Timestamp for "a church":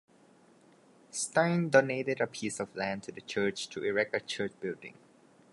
4.15-4.53